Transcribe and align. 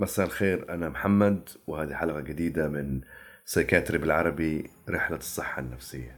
مساء 0.00 0.26
الخير 0.26 0.74
أنا 0.74 0.88
محمد 0.88 1.48
وهذه 1.66 1.94
حلقة 1.94 2.20
جديدة 2.20 2.68
من 2.68 3.00
سيكاتري 3.44 3.98
بالعربي 3.98 4.70
رحلة 4.88 5.16
الصحة 5.16 5.60
النفسية. 5.60 6.16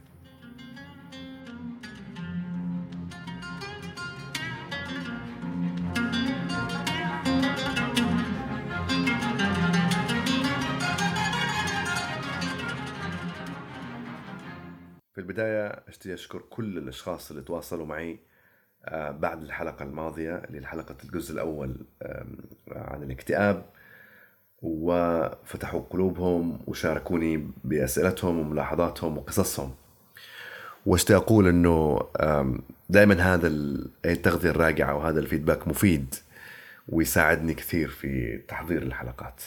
في 15.13 15.21
البداية 15.21 15.67
أشتي 15.87 16.13
أشكر 16.13 16.39
كل 16.39 16.77
الأشخاص 16.77 17.31
اللي 17.31 17.43
تواصلوا 17.43 17.85
معي 17.85 18.19
بعد 18.91 19.41
الحلقة 19.43 19.83
الماضية 19.83 20.35
اللي 20.35 20.57
الحلقة 20.57 20.95
الجزء 21.03 21.33
الأول 21.33 21.75
عن 22.71 23.03
الاكتئاب 23.03 23.65
وفتحوا 24.61 25.81
قلوبهم 25.89 26.59
وشاركوني 26.67 27.51
بأسئلتهم 27.63 28.39
وملاحظاتهم 28.39 29.17
وقصصهم. 29.17 29.71
واشتي 30.85 31.15
أقول 31.15 31.47
أنه 31.47 31.99
دائما 32.89 33.33
هذا 33.33 33.47
ال- 33.47 33.89
التغذية 34.05 34.49
الراجعة 34.49 34.95
وهذا 34.95 35.19
الفيدباك 35.19 35.67
مفيد 35.67 36.15
ويساعدني 36.89 37.53
كثير 37.53 37.87
في 37.89 38.37
تحضير 38.47 38.81
الحلقات. 38.81 39.41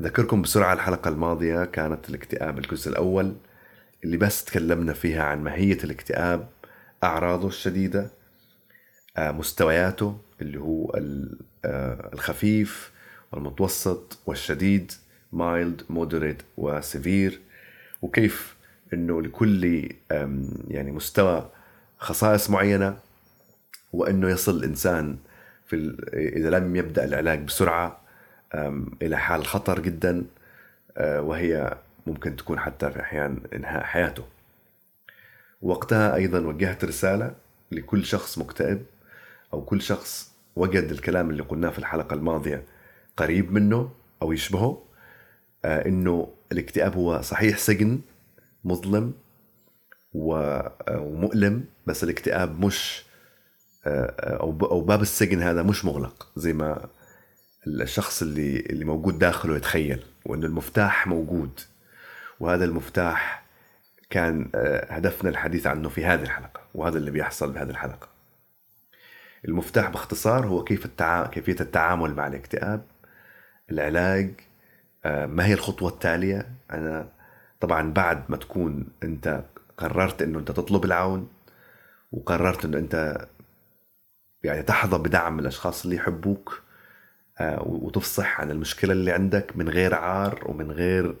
أذكركم 0.00 0.42
بسرعة 0.42 0.72
الحلقة 0.72 1.08
الماضية 1.08 1.64
كانت 1.64 2.08
الاكتئاب 2.08 2.58
الجزء 2.58 2.90
الأول 2.90 3.34
اللي 4.04 4.16
بس 4.16 4.44
تكلمنا 4.44 4.92
فيها 4.92 5.22
عن 5.22 5.42
ماهية 5.44 5.78
الاكتئاب 5.84 6.48
أعراضه 7.04 7.48
الشديدة 7.48 8.00
آه، 8.00 8.10
مستوياته 9.18 10.18
اللي 10.40 10.60
هو 10.60 10.92
آه، 11.64 12.10
الخفيف 12.12 12.92
والمتوسط 13.32 14.18
والشديد 14.26 14.92
mild 15.32 15.82
moderate 15.90 16.42
و 16.56 16.68
severe 16.68 17.40
وكيف 18.02 18.56
إنه 18.92 19.22
لكل 19.22 19.88
يعني 20.68 20.92
مستوى 20.92 21.50
خصائص 21.98 22.50
معينة 22.50 22.96
وإنه 23.92 24.30
يصل 24.30 24.56
الإنسان 24.56 25.16
في 25.66 25.96
إذا 26.12 26.50
لم 26.50 26.76
يبدأ 26.76 27.04
العلاج 27.04 27.44
بسرعة 27.44 28.00
إلى 29.02 29.18
حال 29.18 29.46
خطر 29.46 29.80
جدا 29.80 30.24
آه، 30.96 31.20
وهي 31.20 31.76
ممكن 32.06 32.36
تكون 32.36 32.58
حتى 32.58 32.90
في 32.90 33.00
أحيان 33.00 33.40
إنهاء 33.54 33.82
حياته. 33.82 34.24
وقتها 35.62 36.14
أيضا 36.14 36.40
وجهت 36.40 36.84
رسالة 36.84 37.34
لكل 37.72 38.04
شخص 38.04 38.38
مكتئب 38.38 38.82
أو 39.52 39.64
كل 39.64 39.82
شخص 39.82 40.32
وجد 40.56 40.90
الكلام 40.90 41.30
اللي 41.30 41.42
قلناه 41.42 41.70
في 41.70 41.78
الحلقة 41.78 42.14
الماضية 42.14 42.64
قريب 43.16 43.52
منه 43.52 43.90
أو 44.22 44.32
يشبهه 44.32 44.82
آه، 45.64 45.88
إنه 45.88 46.28
الاكتئاب 46.52 46.96
هو 46.96 47.22
صحيح 47.22 47.58
سجن 47.58 48.00
مظلم 48.64 49.14
آه، 50.16 50.72
ومؤلم 50.88 51.64
بس 51.86 52.04
الاكتئاب 52.04 52.64
مش 52.64 53.04
آه، 53.86 54.36
أو 54.40 54.80
باب 54.80 55.02
السجن 55.02 55.42
هذا 55.42 55.62
مش 55.62 55.84
مغلق 55.84 56.28
زي 56.36 56.52
ما 56.52 56.88
الشخص 57.66 58.22
اللي 58.22 58.60
اللي 58.60 58.84
موجود 58.84 59.18
داخله 59.18 59.56
يتخيل 59.56 60.02
وإنه 60.26 60.46
المفتاح 60.46 61.06
موجود. 61.06 61.60
وهذا 62.40 62.64
المفتاح 62.64 63.42
كان 64.10 64.50
هدفنا 64.90 65.30
الحديث 65.30 65.66
عنه 65.66 65.88
في 65.88 66.04
هذه 66.04 66.22
الحلقة 66.22 66.60
وهذا 66.74 66.98
اللي 66.98 67.10
بيحصل 67.10 67.52
بهذه 67.52 67.70
الحلقة. 67.70 68.11
المفتاح 69.48 69.90
باختصار 69.90 70.46
هو 70.46 70.64
كيف 70.64 70.84
التعا... 70.84 71.26
كيفية 71.26 71.56
التعامل 71.60 72.14
مع 72.14 72.26
الاكتئاب 72.26 72.84
العلاج 73.70 74.30
آه، 75.04 75.26
ما 75.26 75.46
هي 75.46 75.52
الخطوة 75.54 75.88
التالية؟ 75.88 76.48
أنا 76.72 77.08
طبعا 77.60 77.92
بعد 77.92 78.24
ما 78.28 78.36
تكون 78.36 78.88
أنت 79.02 79.44
قررت 79.78 80.22
إنه 80.22 80.38
أنت 80.38 80.50
تطلب 80.50 80.84
العون 80.84 81.28
وقررت 82.12 82.64
إنه 82.64 82.78
أنت 82.78 83.26
يعني 84.44 84.62
تحظى 84.62 84.98
بدعم 84.98 85.38
الأشخاص 85.38 85.84
اللي 85.84 85.96
يحبوك 85.96 86.62
آه، 87.40 87.62
وتفصح 87.66 88.40
عن 88.40 88.50
المشكلة 88.50 88.92
اللي 88.92 89.12
عندك 89.12 89.56
من 89.56 89.68
غير 89.68 89.94
عار 89.94 90.44
ومن 90.46 90.70
غير 90.72 91.16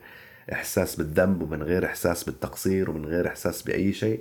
إحساس 0.52 0.96
بالذنب 0.96 1.42
ومن 1.42 1.62
غير 1.62 1.86
إحساس 1.86 2.24
بالتقصير 2.24 2.90
ومن 2.90 3.04
غير 3.06 3.28
إحساس 3.28 3.62
بأي 3.62 3.92
شيء 3.92 4.20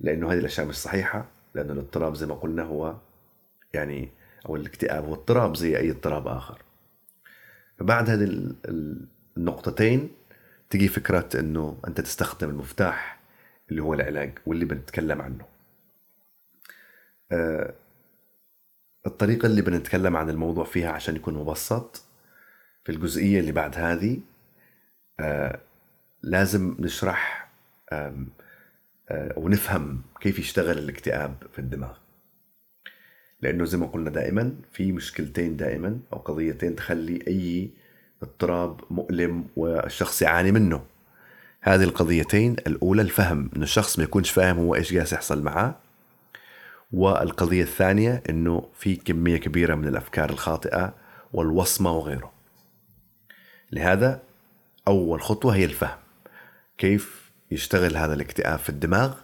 لأنه 0.00 0.32
هذه 0.32 0.38
الأشياء 0.38 0.66
مش 0.66 0.76
صحيحة. 0.76 1.35
لأنه 1.56 1.72
الاضطراب 1.72 2.14
زي 2.14 2.26
ما 2.26 2.34
قلنا 2.34 2.62
هو 2.62 2.96
يعني 3.74 4.08
أو 4.48 4.56
الاكتئاب 4.56 5.04
هو 5.04 5.14
اضطراب 5.14 5.56
زي 5.56 5.76
أي 5.78 5.90
اضطراب 5.90 6.28
آخر. 6.28 6.62
فبعد 7.78 8.10
هذه 8.10 8.24
ال- 8.24 8.56
ال- 8.68 9.06
النقطتين 9.36 10.10
تجي 10.70 10.88
فكرة 10.88 11.40
إنه 11.40 11.78
أنت 11.88 12.00
تستخدم 12.00 12.50
المفتاح 12.50 13.20
اللي 13.70 13.82
هو 13.82 13.94
العلاج 13.94 14.38
واللي 14.46 14.64
بنتكلم 14.64 15.22
عنه. 15.22 15.44
آه، 17.32 17.74
الطريقة 19.06 19.46
اللي 19.46 19.62
بنتكلم 19.62 20.16
عن 20.16 20.30
الموضوع 20.30 20.64
فيها 20.64 20.90
عشان 20.90 21.16
يكون 21.16 21.34
مبسط 21.34 22.02
في 22.84 22.92
الجزئية 22.92 23.40
اللي 23.40 23.52
بعد 23.52 23.78
هذه 23.78 24.20
آه 25.20 25.60
لازم 26.22 26.76
نشرح 26.78 27.48
ونفهم 29.10 30.02
كيف 30.20 30.38
يشتغل 30.38 30.78
الاكتئاب 30.78 31.34
في 31.52 31.58
الدماغ. 31.58 31.96
لأنه 33.40 33.64
زي 33.64 33.78
ما 33.78 33.86
قلنا 33.86 34.10
دائما 34.10 34.54
في 34.72 34.92
مشكلتين 34.92 35.56
دائما 35.56 35.98
أو 36.12 36.18
قضيتين 36.18 36.76
تخلي 36.76 37.24
أي 37.28 37.70
اضطراب 38.22 38.80
مؤلم 38.90 39.44
والشخص 39.56 40.22
يعاني 40.22 40.52
منه. 40.52 40.84
هذه 41.60 41.84
القضيتين 41.84 42.56
الأولى 42.66 43.02
الفهم 43.02 43.50
إنه 43.56 43.64
الشخص 43.64 43.98
ما 43.98 44.04
يكونش 44.04 44.30
فاهم 44.30 44.58
هو 44.58 44.74
إيش 44.74 44.92
جالس 44.92 45.12
يحصل 45.12 45.42
معاه 45.42 45.74
والقضية 46.92 47.62
الثانية 47.62 48.22
إنه 48.30 48.68
في 48.78 48.96
كمية 48.96 49.36
كبيرة 49.36 49.74
من 49.74 49.88
الأفكار 49.88 50.30
الخاطئة 50.30 50.94
والوصمة 51.32 51.92
وغيره. 51.92 52.32
لهذا 53.72 54.22
أول 54.88 55.20
خطوة 55.20 55.54
هي 55.54 55.64
الفهم. 55.64 55.98
كيف 56.78 57.25
يشتغل 57.50 57.96
هذا 57.96 58.14
الاكتئاب 58.14 58.58
في 58.58 58.68
الدماغ 58.68 59.14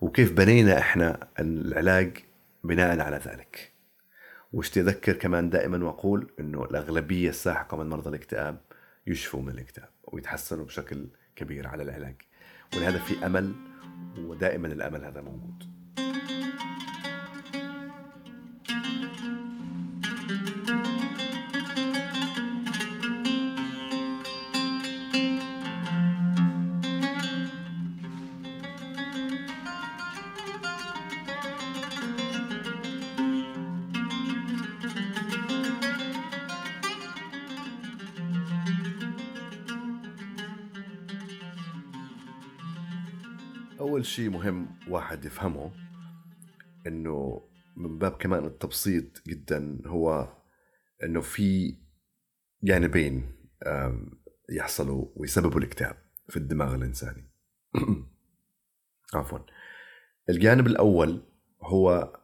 وكيف 0.00 0.32
بنينا 0.32 0.78
إحنا 0.78 1.28
العلاج 1.40 2.18
بناء 2.64 3.00
على 3.00 3.16
ذلك. 3.16 3.72
وش 4.52 4.70
تذكر 4.70 5.12
كمان 5.12 5.50
دائما 5.50 5.84
وأقول 5.84 6.30
إنه 6.40 6.64
الأغلبية 6.64 7.28
الساحقة 7.28 7.76
من 7.76 7.88
مرضى 7.88 8.08
الاكتئاب 8.08 8.60
يشفوا 9.06 9.42
من 9.42 9.48
الاكتئاب 9.48 9.88
ويتحسنوا 10.04 10.64
بشكل 10.64 11.06
كبير 11.36 11.66
على 11.66 11.82
العلاج. 11.82 12.14
ولهذا 12.76 12.98
في 12.98 13.26
أمل 13.26 13.52
ودائما 14.18 14.68
الأمل 14.68 15.04
هذا 15.04 15.20
موجود. 15.20 15.73
أول 43.84 44.06
شيء 44.06 44.30
مهم 44.30 44.78
واحد 44.88 45.24
يفهمه 45.24 45.72
إنه 46.86 47.42
من 47.76 47.98
باب 47.98 48.12
كمان 48.12 48.44
التبسيط 48.44 49.28
جدا 49.28 49.82
هو 49.86 50.32
إنه 51.04 51.20
في 51.20 51.78
جانبين 52.62 53.32
يحصلوا 54.50 55.06
ويسببوا 55.16 55.58
الاكتئاب 55.58 55.96
في 56.28 56.36
الدماغ 56.36 56.74
الإنساني. 56.74 57.30
عفوا. 59.14 59.38
الجانب 60.28 60.66
الأول 60.66 61.22
هو 61.62 62.18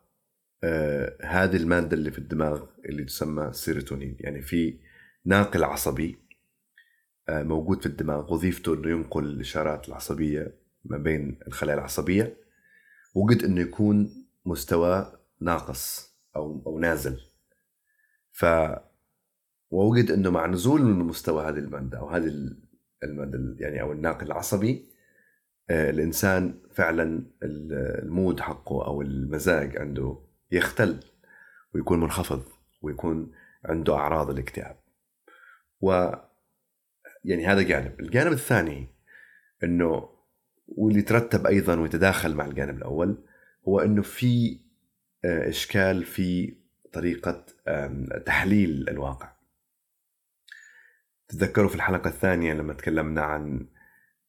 آه 0.65 1.19
هذه 1.23 1.57
المادة 1.57 1.97
اللي 1.97 2.11
في 2.11 2.19
الدماغ 2.19 2.67
اللي 2.89 3.05
تسمى 3.05 3.53
سيروتونين. 3.53 4.17
يعني 4.21 4.43
في 4.43 4.81
ناقل 5.25 5.65
عصبي 5.65 6.19
آه 7.29 7.43
موجود 7.43 7.81
في 7.81 7.87
الدماغ 7.87 8.33
وظيفته 8.33 8.75
إنه 8.75 8.91
ينقل 8.91 9.25
الإشارات 9.25 9.89
العصبية 9.89 10.60
ما 10.85 10.97
بين 10.99 11.39
الخلايا 11.47 11.79
العصبية 11.79 12.37
وجد 13.15 13.45
إنه 13.45 13.61
يكون 13.61 14.27
مستوى 14.45 15.13
ناقص 15.41 16.15
أو 16.37 16.63
أو 16.67 16.79
نازل. 16.79 17.21
ف 18.33 18.45
ووجد 19.71 20.11
إنه 20.11 20.31
مع 20.31 20.47
نزول 20.47 20.83
من 20.83 21.05
مستوى 21.05 21.45
هذه 21.49 21.59
المادة 21.59 21.99
أو 21.99 22.09
هذه 22.11 22.33
المادة 23.05 23.57
يعني 23.59 23.81
أو 23.81 23.93
الناقل 23.93 24.27
العصبي 24.27 24.91
آه، 25.71 25.91
الإنسان 25.91 26.61
فعلا 26.75 27.03
ال- 27.43 28.03
المود 28.03 28.41
حقه 28.41 28.87
أو 28.87 29.03
المزاج 29.03 29.77
عنده 29.77 30.19
يختل 30.53 31.01
ويكون 31.75 32.01
منخفض 32.01 32.43
ويكون 32.83 33.33
عنده 33.65 33.95
أعراض 33.95 34.31
الاكتئاب. 34.31 34.77
و 35.81 36.13
يعني 37.25 37.47
هذا 37.47 37.63
جانب. 37.63 38.01
الجانب 38.01 38.33
الثاني 38.33 38.89
إنه 39.65 40.09
واللي 40.77 41.03
ترتب 41.03 41.47
أيضا 41.47 41.81
ويتداخل 41.81 42.35
مع 42.35 42.45
الجانب 42.47 42.79
الأول 42.79 43.25
هو 43.69 43.81
إنه 43.81 44.03
في 44.03 44.61
آه، 45.25 45.49
إشكال 45.49 46.05
في 46.05 46.57
طريقة 46.93 47.45
تحليل 48.27 48.89
الواقع. 48.89 49.33
تذكروا 51.29 51.69
في 51.69 51.75
الحلقة 51.75 52.09
الثانية 52.09 52.53
لما 52.55 52.73
تكلمنا 52.73 53.23
عن 53.23 53.69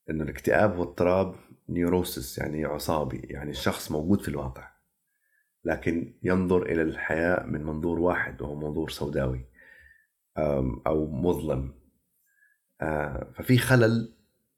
إنه 0.10 0.24
الاكتئاب 0.24 0.80
واضطراب 0.80 1.36
نيوروسس 1.70 2.38
يعني 2.38 2.66
عصابي 2.66 3.18
يعني 3.18 3.52
الشخص 3.52 3.92
موجود 3.92 4.22
في 4.22 4.28
الواقع 4.28 4.72
لكن 5.66 6.14
ينظر 6.24 6.62
إلى 6.62 6.82
الحياة 6.82 7.46
من 7.46 7.64
منظور 7.64 8.00
واحد 8.00 8.42
وهو 8.42 8.56
منظور 8.56 8.90
سوداوي 8.90 9.46
أو 10.88 11.12
مظلم. 11.12 11.74
آه، 12.82 13.32
ففي 13.36 13.58
خلل 13.58 14.14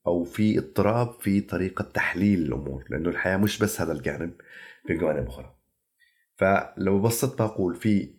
أو 0.07 0.23
في 0.23 0.59
اضطراب 0.59 1.21
في 1.21 1.41
طريقة 1.41 1.83
تحليل 1.83 2.41
الأمور 2.41 2.85
لأنه 2.89 3.09
الحياة 3.09 3.37
مش 3.37 3.59
بس 3.59 3.81
هذا 3.81 3.91
الجانب 3.93 4.33
في 4.87 4.93
جوانب 4.93 5.27
أخرى. 5.27 5.55
فلو 6.35 7.01
بسطت 7.01 7.41
بقول 7.41 7.75
في 7.75 8.13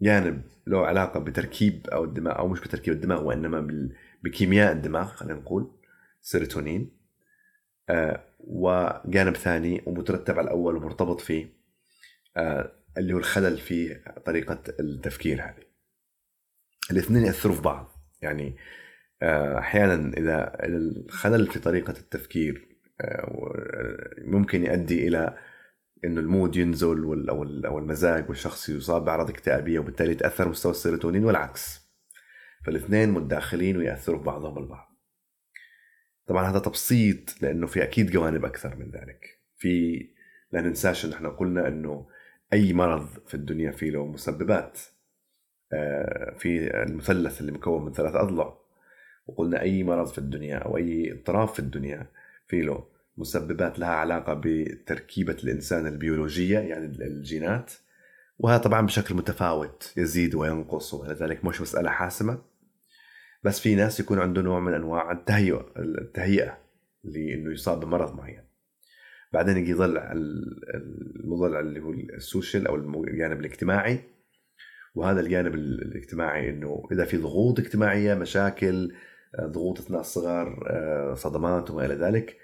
جانب 0.00 0.42
له 0.66 0.86
علاقة 0.86 1.20
بتركيب 1.20 1.86
أو 1.86 2.04
الدماغ 2.04 2.38
أو 2.38 2.48
مش 2.48 2.60
بتركيب 2.60 2.94
الدماغ 2.94 3.24
وإنما 3.24 3.88
بكيمياء 4.24 4.72
الدماغ 4.72 5.06
خلينا 5.06 5.40
نقول 5.40 5.70
سيروتونين 6.20 6.90
آه 7.88 8.24
وجانب 8.38 9.36
ثاني 9.36 9.82
ومترتب 9.86 10.38
على 10.38 10.44
الأول 10.44 10.76
ومرتبط 10.76 11.20
فيه 11.20 11.46
آه 12.36 12.72
اللي 12.98 13.14
هو 13.14 13.18
الخلل 13.18 13.58
في 13.58 13.94
طريقة 14.26 14.62
التفكير 14.80 15.42
هذه. 15.42 15.64
الاثنين 16.90 17.24
يأثروا 17.24 17.54
في 17.54 17.62
بعض 17.62 17.90
يعني 18.22 18.56
أحيانا 19.58 20.12
إذا 20.16 20.56
الخلل 20.64 21.46
في 21.46 21.58
طريقة 21.58 21.90
التفكير 21.90 22.68
آه، 23.00 24.10
ممكن 24.18 24.64
يؤدي 24.66 25.08
إلى 25.08 25.38
إنه 26.04 26.20
ال 26.20 26.27
mood 26.27 26.56
ينزل 26.56 27.28
أو 27.66 27.78
المزاج 27.78 28.28
والشخص 28.28 28.68
يصاب 28.68 29.04
باعراض 29.04 29.30
اكتئابية 29.30 29.78
وبالتالي 29.78 30.12
يتأثر 30.12 30.48
مستوى 30.48 30.72
السيروتونين 30.72 31.24
والعكس. 31.24 31.84
فالاثنين 32.66 33.10
متداخلين 33.10 33.76
ويأثروا 33.76 34.22
بعضهم 34.22 34.58
البعض. 34.58 34.94
طبعا 36.26 36.50
هذا 36.50 36.58
تبسيط 36.58 37.42
لأنه 37.42 37.66
في 37.66 37.82
أكيد 37.82 38.10
جوانب 38.10 38.44
أكثر 38.44 38.76
من 38.76 38.90
ذلك. 38.90 39.40
في 39.56 40.00
لا 40.52 40.60
ننساش 40.60 41.04
إن 41.04 41.12
إحنا 41.12 41.28
قلنا 41.28 41.68
إنه 41.68 42.08
أي 42.52 42.72
مرض 42.72 43.08
في 43.26 43.34
الدنيا 43.34 43.70
فيه 43.70 43.90
له 43.90 44.06
مسببات. 44.06 44.80
آه، 45.72 46.34
في 46.38 46.82
المثلث 46.82 47.40
اللي 47.40 47.52
مكون 47.52 47.84
من 47.84 47.92
ثلاث 47.92 48.14
أضلاع. 48.14 48.63
وقلنا 49.26 49.60
أي 49.60 49.84
مرض 49.84 50.06
في 50.06 50.18
الدنيا 50.18 50.56
أو 50.56 50.76
أي 50.76 51.12
اضطراب 51.12 51.48
في 51.48 51.58
الدنيا 51.58 52.06
فيه 52.46 52.62
له 52.62 52.86
مسببات 53.16 53.78
لها 53.78 53.88
علاقة 53.88 54.40
بتركيبة 54.44 55.36
الإنسان 55.44 55.86
البيولوجية 55.86 56.58
يعني 56.58 56.86
الجينات. 56.86 57.72
وهذا 58.38 58.62
طبعا 58.62 58.86
بشكل 58.86 59.14
متفاوت 59.14 59.92
يزيد 59.96 60.34
وينقص 60.34 60.94
وغير 60.94 61.16
ذلك. 61.16 61.44
مش 61.44 61.60
مسألة 61.60 61.90
حاسمة. 61.90 62.42
بس 63.44 63.60
في 63.60 63.74
ناس 63.74 64.00
يكون 64.00 64.18
عنده 64.18 64.42
نوع 64.42 64.60
من 64.60 64.74
أنواع 64.74 65.12
التهيئه 65.12 65.72
التهيئة 65.76 66.58
لإنه 67.04 67.52
يصاب 67.52 67.80
بمرض 67.80 68.16
معين. 68.16 68.44
بعدين 69.32 69.56
يجي 69.56 69.70
يظل 69.70 69.98
المضلع 71.24 71.60
اللي 71.60 71.80
هو 71.80 71.92
السوشيال 71.92 72.66
أو 72.66 73.04
الجانب 73.04 73.40
الاجتماعي. 73.40 74.00
وهذا 74.94 75.20
الجانب 75.20 75.54
الاجتماعي 75.54 76.50
إنه 76.50 76.88
إذا 76.92 77.04
في 77.04 77.16
ضغوط 77.16 77.58
اجتماعية 77.58 78.14
مشاكل 78.14 78.92
ضغوط 79.40 79.78
أثناء 79.78 80.00
الصغر 80.00 80.66
آه، 80.70 81.14
صدمات 81.14 81.70
وما 81.70 81.84
إلى 81.86 81.94
ذلك. 81.94 82.36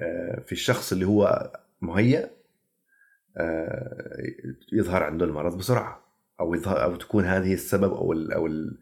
آه، 0.00 0.40
في 0.40 0.52
الشخص 0.52 0.92
اللي 0.92 1.06
هو 1.06 1.52
مهيأ 1.80 2.30
آه، 3.36 4.16
يظهر 4.72 5.02
عنده 5.02 5.24
المرض 5.24 5.58
بسرعة 5.58 6.04
أو 6.40 6.54
يظهر 6.54 6.82
أو 6.84 6.96
تكون 6.96 7.24
هذه 7.24 7.54
السبب 7.54 7.92
أو 7.92 8.12
أو 8.12 8.46
ال 8.46 8.78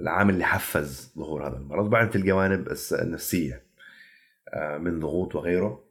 العامل 0.00 0.34
اللي 0.34 0.44
حفز 0.44 1.12
ظهور 1.18 1.48
هذا 1.48 1.56
المرض. 1.56 1.90
بعدين 1.90 2.10
في 2.10 2.16
الجوانب 2.16 2.68
النفسية 2.92 3.62
من 4.56 5.00
ضغوط 5.00 5.34
وغيره 5.34 5.84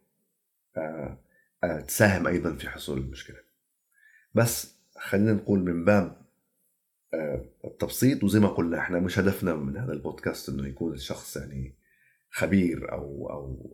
تساهم 1.87 2.27
أيضا 2.27 2.53
في 2.53 2.69
حصول 2.69 2.97
المشكلة. 2.97 3.37
بس 4.35 4.75
خلينا 4.95 5.33
نقول 5.33 5.59
من 5.59 5.85
باب 5.85 6.28
التبسيط 7.65 8.23
وزي 8.23 8.39
ما 8.39 8.47
قلنا 8.47 8.79
إحنا 8.79 8.99
مش 8.99 9.19
هدفنا 9.19 9.55
من 9.55 9.77
هذا 9.77 9.93
البودكاست 9.93 10.49
إنه 10.49 10.67
يكون 10.67 10.93
الشخص 10.93 11.37
يعني 11.37 11.75
خبير 12.31 12.91
أو 12.91 13.29
أو 13.29 13.71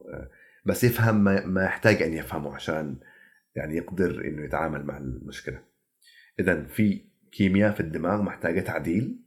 بس 0.65 0.83
يفهم 0.83 1.23
ما, 1.23 1.63
يحتاج 1.63 2.03
أن 2.03 2.13
يفهمه 2.13 2.55
عشان 2.55 2.95
يعني 3.55 3.77
يقدر 3.77 4.25
إنه 4.25 4.45
يتعامل 4.45 4.85
مع 4.85 4.97
المشكلة. 4.97 5.61
إذا 6.39 6.63
في 6.63 7.05
كيمياء 7.31 7.73
في 7.73 7.79
الدماغ 7.79 8.21
محتاجة 8.21 8.61
تعديل 8.61 9.19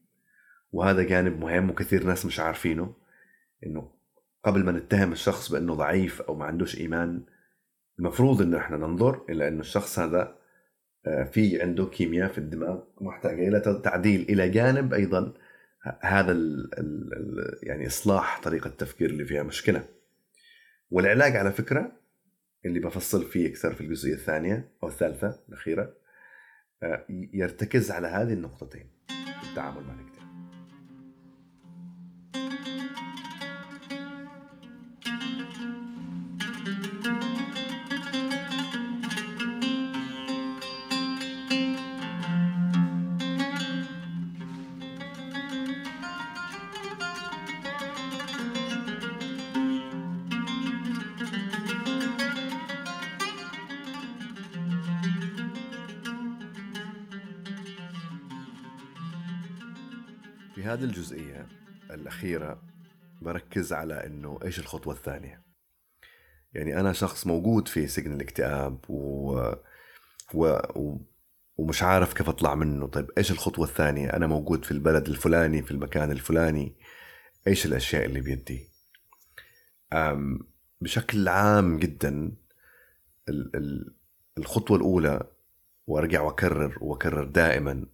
وهذا 0.73 1.03
جانب 1.03 1.41
مهم 1.41 1.71
وكثير 1.71 2.05
ناس 2.05 2.27
مش 2.27 2.41
عارفينه 2.41 2.95
إنه 3.67 3.93
قبل 4.45 4.65
ما 4.65 4.73
نتهم 4.73 5.13
الشخص 5.13 5.53
بأنه 5.53 5.75
ضعيف 5.75 6.23
أو 6.23 6.35
ما 6.35 6.45
عندوش 6.45 6.81
إيمان 6.81 7.25
المفروض 7.99 8.43
إنه 8.43 8.59
إحنا 8.59 8.77
ننظر 8.77 9.25
إلى 9.31 9.49
إنه 9.49 9.61
الشخص 9.61 9.99
هذا 9.99 10.23
آه، 10.23 10.38
في 11.33 11.63
عنده 11.63 11.87
كيمياء 11.87 12.29
في 12.29 12.39
الدماغ 12.39 12.81
محتاجة 13.01 13.49
إلى 13.49 13.81
تعديل 13.85 14.27
إلى 14.29 14.49
جانب 14.49 14.95
أيضا 14.95 15.35
هذا 16.01 16.33
ال 16.33 16.71
ال 16.79 17.59
يعني 17.63 17.87
إصلاح 17.87 18.41
طريقة 18.43 18.69
التفكير 18.69 19.11
اللي 19.11 19.25
فيها 19.25 19.43
مشكلة. 19.43 19.85
والعلاج 20.91 21.37
على 21.37 21.53
فكرة 21.53 21.93
اللي 22.65 22.81
بفصل 22.81 23.25
فيه 23.25 23.49
أكثر 23.49 23.75
في 23.75 23.81
الجزئية 23.81 24.15
الثانية 24.15 24.73
أو 24.83 24.89
الثالثة 24.89 25.41
الأخيرة 25.49 25.95
آه، 26.83 27.05
يرتكز 27.09 27.91
على 27.91 28.09
هذه 28.09 28.33
النقطتين 28.33 28.91
في 29.09 29.51
التعامل 29.51 29.83
مع 29.83 30.08
هذه 60.69 60.85
الجزئية 60.85 61.47
الأخيرة 61.91 62.63
بركز 63.23 63.73
على 63.73 64.07
إنه 64.07 64.39
إيش 64.45 64.59
الخطوة 64.59 64.95
الثانية. 64.95 65.43
يعني 66.53 66.81
أنا 66.81 66.93
شخص 66.93 67.27
موجود 67.27 67.69
في 67.69 67.87
سجن 67.87 68.13
الاكتئاب 68.13 68.91
و... 68.91 69.53
و... 70.35 70.59
ومش 71.57 71.83
عارف 71.83 72.15
كيف 72.15 72.29
أطلع 72.29 72.55
منه. 72.55 72.87
طيب 72.87 73.11
إيش 73.19 73.31
الخطوة 73.31 73.65
الثانية؟ 73.65 74.09
أنا 74.09 74.27
موجود 74.27 74.65
في 74.65 74.71
البلد 74.71 75.09
الفلاني 75.09 75.63
في 75.63 75.71
المكان 75.71 76.11
الفلاني. 76.11 76.77
إيش 77.47 77.67
الأشياء 77.67 78.05
اللي 78.05 78.21
بيدي؟ 78.21 78.69
أم 79.93 80.39
بشكل 80.81 81.29
عام 81.29 81.79
جدا 81.79 82.33
ال... 83.29 83.57
ال... 83.57 83.95
الخطوة 84.39 84.77
الأولى 84.77 85.27
وأرجع 85.87 86.21
وأكرر 86.21 86.79
وأكرر 86.81 87.25
دائما 87.25 87.87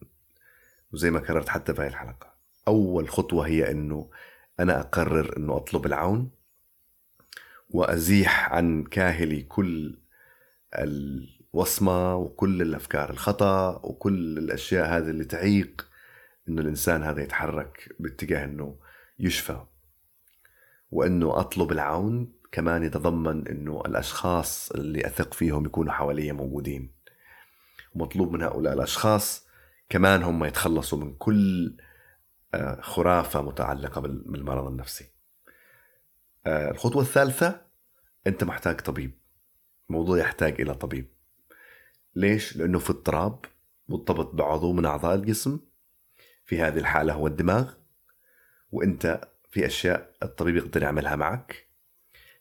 وزي 0.93 1.11
ما 1.11 1.19
كررت 1.19 1.49
حتى 1.49 1.73
في 1.73 1.81
هاي 1.81 1.87
الحلقة. 1.87 2.34
أول 2.67 3.09
خطوة 3.09 3.47
هي 3.47 3.71
إنه 3.71 4.09
أنا 4.59 4.79
أقرر 4.79 5.37
إنه 5.37 5.57
أطلب 5.57 5.85
العون 5.85 6.31
وأزيح 7.69 8.53
عن 8.53 8.83
كاهلي 8.83 9.41
كل 9.41 9.97
الوصمة 10.75 12.15
وكل 12.15 12.61
الأفكار 12.61 13.09
الخطأ 13.09 13.81
وكل 13.83 14.37
الأشياء 14.37 14.87
هذه 14.87 15.09
اللي 15.09 15.25
تعيق 15.25 15.87
إنه 16.49 16.61
الإنسان 16.61 17.03
هذا 17.03 17.23
يتحرك 17.23 17.95
باتجاه 17.99 18.45
إنه 18.45 18.77
يشفى. 19.19 19.65
وإنه 20.91 21.39
أطلب 21.39 21.71
العون 21.71 22.33
كمان 22.51 22.83
يتضمن 22.83 23.47
إنه 23.47 23.81
الأشخاص 23.85 24.71
اللي 24.71 25.07
أثق 25.07 25.33
فيهم 25.33 25.65
يكونوا 25.65 25.93
حواليا 25.93 26.33
موجودين. 26.33 26.91
ومطلوب 27.95 28.33
من 28.33 28.41
هؤلاء 28.41 28.73
الأشخاص 28.73 29.47
كمان 29.89 30.23
هم 30.23 30.45
يتخلصوا 30.45 30.97
من 30.97 31.13
كل 31.13 31.75
خرافة 32.81 33.41
متعلقة 33.41 34.01
بالمرض 34.01 34.67
النفسي. 34.67 35.05
آه، 36.45 36.71
الخطوة 36.71 37.01
الثالثة 37.01 37.61
أنت 38.27 38.43
محتاج 38.43 38.81
طبيب. 38.81 39.11
موضوع 39.89 40.17
يحتاج 40.17 40.61
إلى 40.61 40.75
طبيب. 40.75 41.07
ليش؟ 42.15 42.57
لأنه 42.57 42.79
في 42.79 42.89
اضطراب 42.89 43.45
مرتبط 43.89 44.35
بعضو 44.35 44.73
من 44.73 44.85
أعضاء 44.85 45.15
الجسم. 45.15 45.59
في 46.45 46.61
هذه 46.61 46.77
الحالة 46.77 47.13
هو 47.13 47.27
الدماغ 47.27 47.73
وأنت 48.71 49.29
في 49.49 49.65
أشياء 49.65 50.15
الطبيب 50.23 50.55
يقدر 50.55 50.83
يعملها 50.83 51.15
معك. 51.15 51.67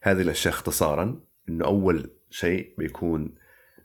هذه 0.03 0.23
الأشياء 0.23 0.55
اختصارا 0.55 1.21
أنه 1.49 1.65
أول 1.65 2.11
شيء 2.31 2.75
بيكون 2.79 3.35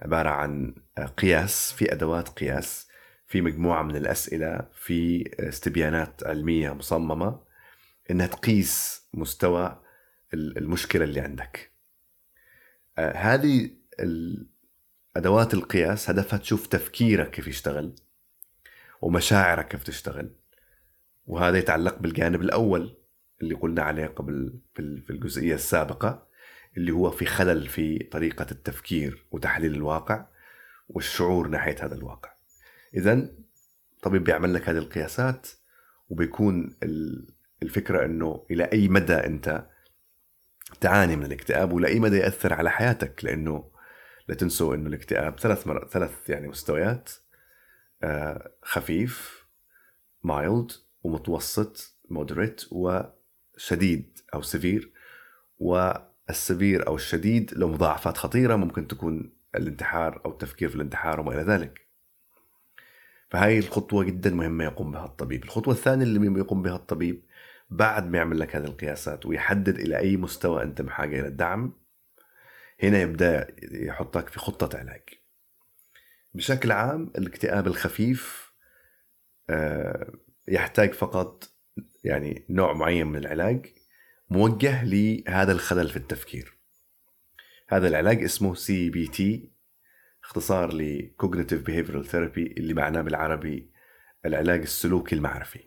عبارة 0.02 0.30
عن 0.30 0.76
قياس 1.18 1.72
في 1.72 1.94
أدوات 1.94 2.30
قياس 2.30 2.89
في 3.30 3.42
مجموعة 3.42 3.84
من 3.84 3.96
الأسئلة 3.96 4.68
في 4.74 5.30
استبيانات 5.40 6.24
علمية 6.24 6.74
مصممة 6.74 7.40
إنها 8.12 8.28
تقيس 8.28 9.04
مستوى 9.14 9.82
المشكلة 10.34 11.04
اللي 11.04 11.20
عندك. 11.20 11.72
آه، 12.98 13.12
هذه 13.12 13.70
أدوات 15.16 15.54
القياس 15.54 16.10
هدفها 16.10 16.40
تشوف 16.40 16.68
تفكيرك 16.68 17.32
كيف 17.32 17.48
يشتغل 17.48 17.96
ومشاعرك 19.02 19.68
كيف 19.68 19.84
تشتغل. 19.84 20.36
وهذا 21.26 21.58
يتعلق 21.58 21.98
بالجانب 22.00 22.42
الأول 22.42 22.98
اللي 23.42 23.56
قلنا 23.56 23.82
عليه 23.82 24.08
قبل 24.08 24.60
في 24.76 25.10
الجزئية 25.10 25.56
السابقة 25.56 26.28
اللي 26.78 26.92
هو 26.92 27.12
في 27.12 27.26
خلل 27.26 27.68
في 27.68 28.00
طريقة 28.00 28.48
التفكير 28.52 29.26
وتحليل 29.32 29.74
الواقع 29.76 30.26
والشعور 30.90 31.48
ناحية 31.48 31.76
هذا 31.82 31.96
الواقع. 31.96 32.39
إذا 32.96 33.30
طبيب 34.02 34.24
بيعمل 34.24 34.54
لك 34.54 34.70
هذه 34.70 34.78
القياسات 34.78 35.48
وبيكون 36.10 36.76
الفكرة 37.64 38.06
أنه 38.06 38.46
إلى 38.52 38.64
أي 38.64 38.88
مدى 38.88 39.14
أنت 39.14 39.68
تعاني 40.82 41.16
من 41.16 41.26
الاكتئاب 41.26 41.74
ولا 41.74 41.88
أي 41.88 42.00
مدى 42.00 42.18
يأثر 42.18 42.54
على 42.54 42.72
حياتك 42.72 43.26
لأنه 43.26 43.72
لا 44.28 44.36
تنسوا 44.36 44.76
أنه 44.76 44.88
الاكتئاب 44.88 45.40
ثلاث 45.40 45.68
مر... 45.68 45.88
ثلاث 45.88 46.30
يعني 46.30 46.48
مستويات 46.48 47.10
آه 48.04 48.52
خفيف 48.62 49.46
mild 50.24 50.72
ومتوسط 51.04 52.00
moderate 52.10 52.66
وشديد 52.72 54.20
أو 54.34 54.42
severe 54.42 54.92
وال 55.58 55.90
severe 55.90 56.88
أو 56.88 56.96
الشديد 56.96 57.54
له 57.54 57.68
مضاعفات 57.68 58.18
خطيرة 58.18 58.56
ممكن 58.56 58.88
تكون 58.88 59.34
الانتحار 59.56 60.22
أو 60.26 60.32
التفكير 60.32 60.70
في 60.70 60.76
الانتحار 60.76 61.20
وما 61.20 61.34
إلى 61.34 61.42
ذلك. 61.42 61.89
فهاي 63.30 63.60
الخطوة 63.60 64.04
جدا 64.04 64.30
مهمة 64.30 64.64
يقوم 64.64 64.92
بها 64.92 65.06
الطبيب. 65.06 65.44
الخطوة 65.44 65.74
الثانية 65.74 66.04
اللي 66.04 66.40
يقوم 66.40 66.62
بها 66.62 66.76
الطبيب 66.76 67.24
بعد 67.70 68.10
ما 68.10 68.18
يعمل 68.18 68.40
لك 68.40 68.56
هذه 68.56 68.66
القياسات 68.66 69.26
ويحدد 69.26 69.80
إلى 69.80 69.98
أي 69.98 70.18
مستوى 70.18 70.64
أنت 70.64 70.82
بحاجة 70.82 71.20
إلى 71.20 71.28
الدعم 71.28 71.74
هنا 72.84 73.02
يبدأ 73.02 73.48
يحطك 73.62 74.30
في 74.30 74.40
خطة 74.40 74.78
علاج. 74.78 75.02
بشكل 76.34 76.72
عام 76.72 77.12
الاكتئاب 77.18 77.68
الخفيف 77.68 78.54
آه، 79.50 80.14
يحتاج 80.48 80.94
فقط 80.94 81.50
يعني 82.04 82.46
نوع 82.50 82.74
معين 82.74 83.08
من 83.08 83.16
العلاج 83.16 83.66
موجه 84.30 84.84
لهذا 84.84 85.52
الخلل 85.52 85.90
في 85.90 85.98
التفكير. 85.98 86.58
هذا 87.68 87.88
العلاج 87.88 88.24
اسمه 88.24 88.56
CBT 88.56 89.52
اختصار 90.30 90.74
ل 90.74 91.12
Cognitive 91.24 91.66
Behavioral 91.68 92.12
Therapy 92.12 92.58
اللي 92.58 92.74
معناه 92.74 93.02
بالعربي 93.02 93.72
العلاج 94.26 94.62
السلوكي 94.62 95.16
المعرفي. 95.16 95.60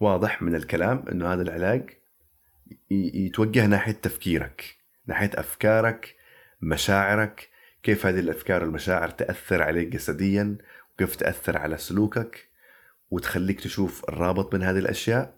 واضح 0.00 0.42
من 0.42 0.54
الكلام 0.54 1.04
إنه 1.12 1.32
هذا 1.32 1.42
العلاج 1.42 1.90
يتوجه 2.90 3.66
ناحية 3.66 3.92
تفكيرك 3.92 4.76
ناحية 5.06 5.30
أفكارك 5.34 6.16
مشاعرك 6.60 7.48
كيف 7.82 8.06
هذه 8.06 8.20
الأفكار 8.20 8.62
والمشاعر 8.62 9.08
تأثر 9.08 9.62
عليك 9.62 9.88
جسديا 9.88 10.58
وكيف 10.94 11.16
تأثر 11.16 11.58
على 11.58 11.78
سلوكك 11.78 12.48
وتخليك 13.10 13.60
تشوف 13.60 14.04
الرابط 14.08 14.52
بين 14.52 14.62
هذه 14.62 14.78
الأشياء 14.78 15.34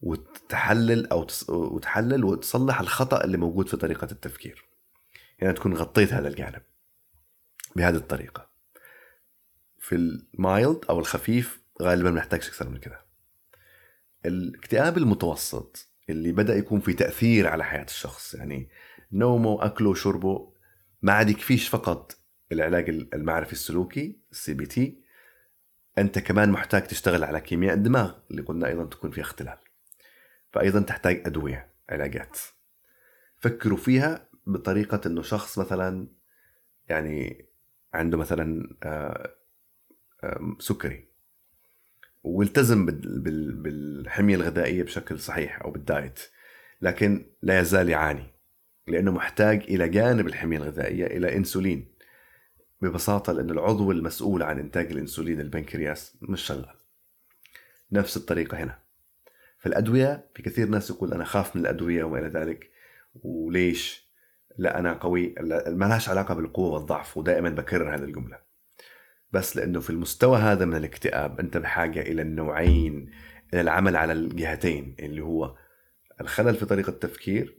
وتحلل 0.00 1.06
أو 1.06 1.26
وتحلل 1.48 2.24
وتصلح 2.24 2.80
الخطأ 2.80 3.24
اللي 3.24 3.36
موجود 3.36 3.68
في 3.68 3.76
طريقة 3.76 4.08
التفكير. 4.12 4.64
يعني 5.38 5.52
تكون 5.52 5.74
غطيت 5.74 6.12
هذا 6.12 6.28
الجانب. 6.28 6.62
بهذه 7.76 7.96
الطريقة. 7.96 8.48
في 9.78 9.94
المايلد 9.94 10.84
أو 10.90 10.98
الخفيف 10.98 11.60
غالبا 11.82 12.10
ما 12.10 12.16
نحتاجش 12.16 12.48
أكثر 12.48 12.68
من 12.68 12.78
كده. 12.78 13.00
الاكتئاب 14.26 14.98
المتوسط 14.98 15.88
اللي 16.10 16.32
بدأ 16.32 16.56
يكون 16.56 16.80
في 16.80 16.92
تأثير 16.92 17.46
على 17.46 17.64
حياة 17.64 17.84
الشخص 17.84 18.34
يعني 18.34 18.68
نومه 19.12 19.64
أكله 19.64 19.94
شربه 19.94 20.52
ما 21.02 21.12
عاد 21.12 21.30
يكفيش 21.30 21.68
فقط 21.68 22.16
العلاج 22.52 22.88
المعرفي 22.88 23.52
السلوكي 23.52 24.20
ال 24.32 24.54
CBT 24.54 25.02
أنت 25.98 26.18
كمان 26.18 26.50
محتاج 26.50 26.82
تشتغل 26.82 27.24
على 27.24 27.40
كيمياء 27.40 27.74
الدماغ 27.74 28.14
اللي 28.30 28.42
قلنا 28.42 28.66
أيضا 28.66 28.84
تكون 28.84 29.10
فيها 29.10 29.24
اختلال. 29.24 29.58
فأيضا 30.52 30.80
تحتاج 30.80 31.22
أدوية 31.26 31.72
علاجات. 31.90 32.38
فكروا 33.38 33.78
فيها 33.78 34.28
بطريقة 34.46 35.00
أنه 35.06 35.22
شخص 35.22 35.58
مثلا 35.58 36.08
يعني 36.88 37.47
عنده 37.94 38.18
مثلا 38.18 38.76
آه، 38.82 39.34
سكري 40.58 41.08
والتزم 42.24 42.86
بالحمية 43.62 44.34
الغذائية 44.34 44.82
بشكل 44.82 45.18
صحيح 45.18 45.62
أو 45.62 45.70
بال 45.70 45.87
diet 45.87 46.20
لكن 46.82 47.26
لا 47.42 47.60
يزال 47.60 47.88
يعاني 47.88 48.26
لأنه 48.86 49.12
محتاج 49.12 49.62
إلى 49.62 49.88
جانب 49.88 50.26
الحمية 50.26 50.56
الغذائية 50.56 51.06
إلى 51.06 51.36
إنسولين 51.36 51.94
ببساطة 52.80 53.32
لأن 53.32 53.50
العضو 53.50 53.92
المسؤول 53.92 54.42
عن 54.42 54.58
إنتاج 54.58 54.92
الإنسولين 54.92 55.40
البنكرياس 55.40 56.16
مش 56.22 56.42
شغال. 56.42 56.74
نفس 57.92 58.16
الطريقة 58.16 58.58
هنا. 58.58 58.78
فالأدوية 59.58 60.30
في 60.34 60.42
كثير 60.42 60.68
ناس 60.68 60.90
يقول 60.90 61.12
أنا 61.12 61.24
خاف 61.24 61.56
من 61.56 61.62
الأدوية 61.62 62.04
وما 62.04 62.18
إلى 62.18 62.28
ذلك 62.28 62.70
وليش؟ 63.14 64.07
لا 64.58 64.78
أنا 64.78 64.92
قوي 64.92 65.34
ما 65.66 65.84
لهاش 65.84 66.08
علاقة 66.08 66.34
بالقوة 66.34 66.70
والضعف 66.70 67.16
ودائما 67.16 67.50
بكرر 67.50 67.94
هذه 67.94 68.04
الجملة. 68.04 68.38
بس 69.32 69.56
لأنه 69.56 69.80
في 69.80 69.90
المستوى 69.90 70.38
هذا 70.38 70.64
من 70.64 70.76
الاكتئاب 70.76 71.40
أنت 71.40 71.56
بحاجة 71.56 72.00
إلى 72.00 72.22
النوعين 72.22 73.10
إلى 73.54 73.60
العمل 73.60 73.96
على 73.96 74.12
الجهتين 74.12 74.96
اللي 74.98 75.22
هو 75.22 75.56
الخلل 76.20 76.54
في 76.54 76.66
طريقة 76.66 76.90
التفكير 76.90 77.58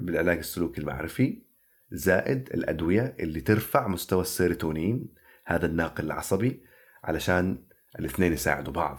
بالعلاج 0.00 0.38
السلوكي 0.38 0.80
المعرفي 0.80 1.42
زائد 1.90 2.48
الأدوية 2.54 3.16
اللي 3.20 3.40
ترفع 3.40 3.88
مستوى 3.88 4.22
السيروتونين 4.22 5.14
هذا 5.46 5.66
الناقل 5.66 6.04
العصبي 6.04 6.64
علشان 7.04 7.66
الاثنين 7.98 8.32
يساعدوا 8.32 8.72
بعض. 8.72 8.98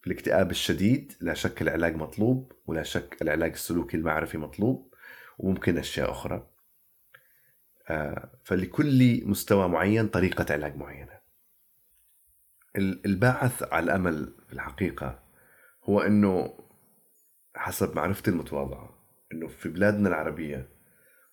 في 0.00 0.06
الاكتئاب 0.06 0.50
الشديد 0.50 1.12
لا 1.20 1.34
شك 1.34 1.62
العلاج 1.62 1.96
مطلوب 1.96 2.52
ولا 2.66 2.82
شك 2.82 3.16
العلاج 3.22 3.50
السلوكي 3.50 3.96
المعرفي 3.96 4.38
مطلوب. 4.38 4.91
وممكن 5.38 5.78
أشياء 5.78 6.10
أخرى. 6.10 6.46
آه، 7.88 8.30
فلكل 8.44 9.22
مستوى 9.26 9.68
معين 9.68 10.08
طريقة 10.08 10.52
علاج 10.54 10.76
معينة. 10.76 11.22
الباعث 12.76 13.72
على 13.72 13.84
الأمل 13.84 14.32
في 14.46 14.52
الحقيقة 14.52 15.18
هو 15.84 16.00
أنه 16.00 16.54
حسب 17.56 17.96
معرفتي 17.96 18.30
المتواضعة 18.30 18.98
أنه 19.32 19.48
في 19.48 19.68
بلادنا 19.68 20.08
العربية 20.08 20.68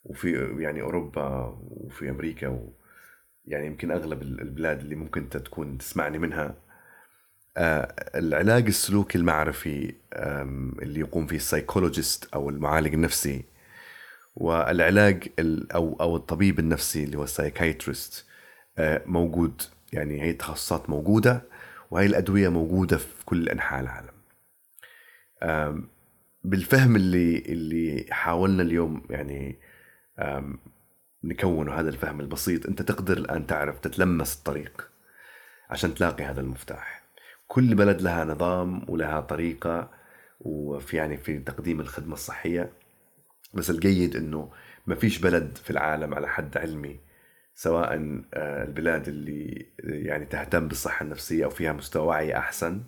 وفي 0.03 0.55
يعني 0.59 0.81
أوروبا 0.81 1.59
وفي 1.61 2.09
أمريكا 2.09 2.47
و 2.47 2.73
يعني 3.45 3.67
يمكن 3.67 3.91
أغلب 3.91 4.21
البلاد 4.21 4.79
اللي 4.79 4.95
ممكن 4.95 5.21
أنت 5.21 5.37
تكون 5.37 5.77
تسمعني 5.77 6.17
منها 6.17 6.55
آه، 7.57 7.95
العلاج 8.15 8.65
السلوكي 8.67 9.17
المعرفي 9.17 9.95
اللي 10.81 10.99
يقوم 10.99 11.27
فيه 11.27 11.35
ال 11.35 11.43
psychologist 11.43 12.33
أو 12.33 12.49
المعالج 12.49 12.93
النفسي 12.93 13.45
والعلاج 14.39 15.29
أو 15.75 15.97
أو 16.01 16.15
الطبيب 16.15 16.59
النفسي 16.59 17.03
اللي 17.03 17.17
هو 17.17 17.23
ال 17.23 17.31
psychiatrist 17.31 18.25
آه، 18.77 19.01
موجود. 19.05 19.61
يعني 19.93 20.21
هي 20.21 20.29
التخصصات 20.29 20.89
موجودة 20.89 21.41
وهي 21.91 22.05
الأدوية 22.05 22.49
موجودة 22.49 22.97
في 22.97 23.25
كل 23.25 23.49
أنحاء 23.49 23.79
العالم. 23.81 24.19
بالفهم 26.43 26.95
اللي 26.95 27.37
اللي 27.39 28.05
حاولنا 28.11 28.63
اليوم 28.63 29.03
يعني 29.09 29.59
نكونه 31.23 31.73
هذا 31.73 31.89
الفهم 31.89 32.19
البسيط 32.19 32.65
أنت 32.65 32.81
تقدر 32.81 33.17
الآن 33.17 33.47
تعرف 33.47 33.79
تتلمس 33.79 34.37
الطريق 34.37 34.89
عشان 35.69 35.93
تلاقي 35.93 36.23
هذا 36.23 36.41
المفتاح. 36.41 37.03
كل 37.47 37.75
بلد 37.75 38.01
لها 38.01 38.25
نظام 38.25 38.85
ولها 38.89 39.19
طريقة 39.21 39.89
وفي 40.39 40.97
يعني 40.97 41.17
في 41.17 41.39
تقديم 41.39 41.79
الخدمة 41.79 42.13
الصحية. 42.13 42.69
بس 43.53 43.69
الجيد 43.69 44.15
إنه 44.15 44.51
ما 44.87 44.95
فيش 44.95 45.19
بلد 45.19 45.57
في 45.57 45.69
العالم 45.69 46.13
على 46.13 46.27
حد 46.27 46.57
علمي 46.57 46.99
سواء 47.59 47.93
آه، 48.33 48.63
البلاد 48.63 49.07
اللي 49.07 49.65
يعني 49.79 50.25
تهتم 50.25 50.67
بالصحة 50.67 51.03
النفسية 51.03 51.45
أو 51.45 51.49
فيها 51.49 51.73
مستوى 51.73 52.07
وعي 52.07 52.37
أحسن 52.37 52.83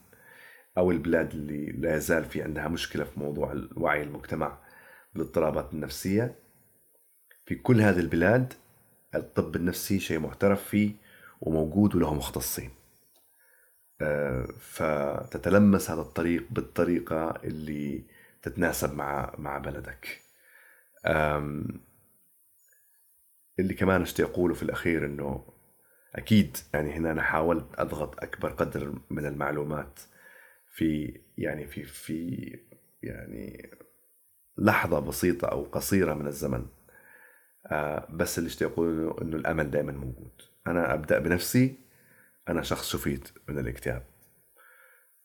أو 0.78 0.92
البلاد 0.92 1.32
اللي 1.32 1.66
لا 1.66 1.96
يزال 1.96 2.26
في 2.26 2.44
عندها 2.44 2.68
مشكلة 2.68 3.04
في 3.04 3.20
موضوع 3.20 3.56
وعي 3.78 4.04
المجتمع 4.04 4.58
بالاضطرابات 5.14 5.74
النفسية. 5.74 6.36
في 7.46 7.56
كل 7.56 7.82
هذه 7.82 8.00
البلاد 8.00 8.54
الطب 9.16 9.56
النفسي 9.56 10.00
شيء 10.00 10.20
معترف 10.20 10.64
فيه 10.64 10.92
وموجود 11.42 11.96
وله 11.96 12.14
مختصين. 12.14 12.70
آه، 14.02 14.48
فتتلمس 14.60 15.92
هذا 15.92 16.02
الطريق 16.02 16.48
بالطريقة 16.52 17.42
اللي 17.44 18.04
تتناسب 18.42 18.94
مع 18.94 19.36
مع 19.38 19.58
بلدك. 19.58 20.22
اللي 23.60 23.74
كمان 23.78 24.02
اشتي 24.02 24.24
اقوله 24.24 24.54
في 24.54 24.64
الأخير 24.64 25.06
إنه 25.06 25.46
أكيد 26.16 26.58
يعني 26.74 26.92
هنا 26.94 27.12
أنا 27.12 27.22
حاولت 27.22 27.66
أضغط 27.80 28.24
أكبر 28.24 28.50
قدر 28.50 29.00
من 29.10 29.26
المعلومات 29.26 30.00
في 30.76 31.20
يعني 31.38 31.68
في 31.68 31.84
في 31.84 32.60
يعني 33.04 33.72
لحظة 34.58 35.00
بسيطة 35.00 35.48
أو 35.48 35.64
قصيرة 35.64 36.14
من 36.14 36.28
الزمن. 36.28 36.66
آه 37.66 38.08
بس 38.10 38.38
اللي 38.38 38.48
اشتي 38.48 38.66
اقوله 38.66 39.16
إنه 39.22 39.38
الأمل 39.38 39.72
دائما 39.72 39.92
موجود. 39.92 40.42
أنا 40.68 40.94
أبدأ 40.94 41.20
بنفسي 41.20 41.76
أنا 42.50 42.62
شخص 42.62 42.90
شفيت 42.90 43.30
من 43.50 43.60
الإكتئاب. 43.60 44.04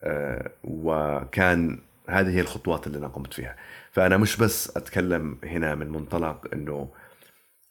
آه 0.03 0.51
وكان 0.63 1.79
هذه 2.09 2.29
هي 2.35 2.41
الخطوات 2.41 2.87
اللي 2.87 2.97
أنا 2.97 3.07
قمت 3.07 3.33
فيها. 3.33 3.55
فأنا 3.91 4.17
مش 4.17 4.37
بس 4.37 4.77
أتكلم 4.77 5.39
هنا 5.43 5.75
من 5.75 5.89
منطلق 5.89 6.47
إنه 6.53 6.93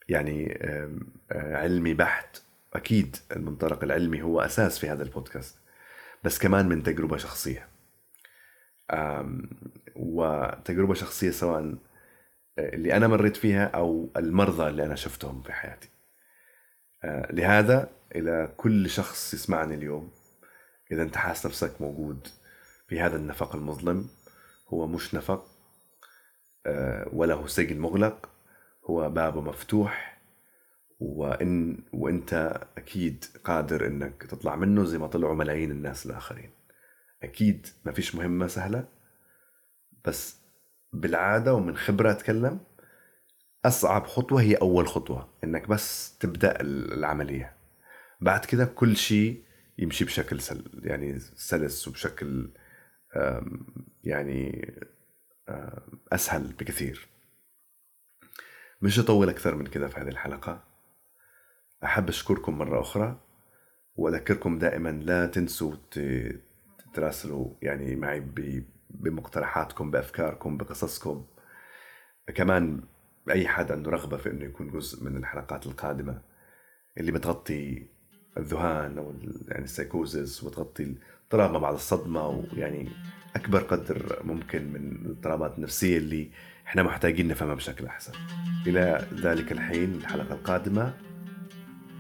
يعني 0.08 0.58
آه، 0.62 1.56
علمي 1.56 1.94
بحت. 1.94 2.42
أكيد 2.74 3.16
المنطلق 3.36 3.84
العلمي 3.84 4.22
هو 4.22 4.40
أساس 4.40 4.78
في 4.78 4.88
هذا 4.88 5.02
البودكاست 5.02 5.58
بس 6.24 6.38
كمان 6.38 6.68
من 6.68 6.82
تجربة 6.82 7.16
شخصية. 7.16 7.68
وتجربة 9.96 10.94
شخصية 10.94 11.30
سواء 11.30 11.74
آه، 12.58 12.74
اللي 12.74 12.96
أنا 12.96 13.08
مريت 13.08 13.36
فيها 13.36 13.64
أو 13.66 14.10
المرضى 14.16 14.68
اللي 14.68 14.84
أنا 14.84 14.94
شفتهم 14.94 15.42
في 15.42 15.52
حياتي. 15.52 15.88
آه، 17.04 17.32
لهذا 17.32 17.88
إلى 18.16 18.54
كل 18.56 18.90
شخص 18.90 19.34
يسمعني 19.34 19.74
اليوم 19.74 20.10
إذا 20.92 21.02
أنت 21.02 21.16
حاسس 21.16 21.46
نفسك 21.46 21.80
موجود 21.80 22.28
في 22.88 23.00
هذا 23.00 23.16
النفق 23.16 23.56
المظلم 23.56 24.08
هو 24.68 24.86
مش 24.86 25.14
نفق 25.14 25.46
ولا 27.12 27.34
هو 27.34 27.46
سجن 27.46 27.78
مغلق 27.78 28.30
هو 28.90 29.10
بابه 29.10 29.40
مفتوح 29.40 30.16
وإن 31.00 31.78
وإنت 31.92 32.60
أكيد 32.78 33.24
قادر 33.44 33.86
إنك 33.86 34.22
تطلع 34.22 34.56
منه 34.56 34.84
زي 34.84 34.98
ما 34.98 35.06
طلعوا 35.06 35.34
ملايين 35.34 35.70
الناس 35.70 36.06
الآخرين. 36.06 36.50
أكيد 37.22 37.66
ما 37.84 37.92
فيش 37.92 38.14
مهمة 38.14 38.46
سهلة 38.46 38.88
بس 40.04 40.36
بالعادة 40.92 41.54
ومن 41.54 41.76
خبرة 41.76 42.10
أتكلم 42.10 42.60
أصعب 43.64 44.06
خطوة 44.06 44.40
هي 44.42 44.54
أول 44.54 44.88
خطوة 44.88 45.28
إنك 45.44 45.68
بس 45.68 46.18
تبدأ 46.18 46.60
العملية. 46.60 47.56
بعد 48.20 48.44
كده 48.44 48.64
كل 48.64 48.96
شيء 48.96 49.42
يمشي 49.78 50.04
بشكل 50.04 50.40
سل 50.40 50.80
يعني 50.84 51.18
سلس 51.20 51.88
وبشكل 51.88 52.50
يعني 54.04 54.72
أسهل 56.12 56.52
بكثير. 56.52 57.08
مش 58.82 58.98
هطول 58.98 59.28
أكثر 59.28 59.54
من 59.54 59.66
كده 59.66 59.88
في 59.88 60.00
هذه 60.00 60.08
الحلقة. 60.08 60.64
أحب 61.84 62.08
أشكركم 62.08 62.58
مرة 62.58 62.80
أخرى 62.80 63.20
وأذكركم 63.94 64.58
دائما 64.58 64.88
لا 64.88 65.26
تنسوا 65.26 65.74
تراسلوا 66.94 67.54
يعني 67.62 67.96
معي 67.96 68.22
بمقترحاتكم 68.90 69.90
بأفكاركم 69.90 70.56
بقصصكم. 70.56 71.26
كمان 72.34 72.82
أي 73.30 73.48
حد 73.48 73.72
عنده 73.72 73.90
رغبة 73.90 74.16
في 74.16 74.30
أنه 74.30 74.44
يكون 74.44 74.70
جزء 74.70 75.04
من 75.04 75.16
الحلقات 75.16 75.66
القادمة 75.66 76.22
اللي 76.98 77.12
بتغطي 77.12 77.86
الذهان 78.38 78.98
أو 78.98 79.14
يعني 79.48 79.64
السايكوزس 79.64 80.44
وتغطي 80.44 80.94
تراما 81.30 81.58
بعد 81.58 81.74
الصدمة 81.74 82.28
ويعني 82.28 82.88
أكبر 83.36 83.58
قدر 83.62 84.20
ممكن 84.24 84.72
من 84.72 84.92
الاضطرابات 84.92 85.58
النفسية 85.58 85.98
اللي 85.98 86.30
إحنا 86.66 86.82
محتاجين 86.82 87.28
نفهمها 87.28 87.54
بشكل 87.54 87.86
أحسن. 87.86 88.12
إلى 88.66 89.06
ذلك 89.14 89.52
الحين 89.52 89.94
الحلقة 89.94 90.34
القادمة. 90.34 90.94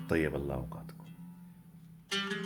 طيب 0.08 0.34
الله 0.36 0.54
أوقاتكم. 0.54 0.96
thank 2.10 2.32
you 2.32 2.45